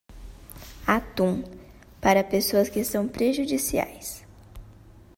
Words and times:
Atum, 0.87 1.43
para 2.01 2.23
pessoas 2.23 2.67
que 2.67 2.83
são 2.83 3.07
prejudiciais. 3.07 4.25